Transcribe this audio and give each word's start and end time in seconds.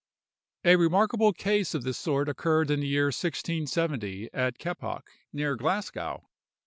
A 0.65 0.77
remarkable 0.77 1.31
case 1.31 1.75
of 1.75 1.83
this 1.83 1.95
sort 1.99 2.27
occurred 2.27 2.71
in 2.71 2.79
the 2.79 2.87
year 2.87 3.05
1670, 3.09 4.31
at 4.33 4.57
Keppock, 4.57 5.11
near 5.31 5.55
Glasgow. 5.55 6.27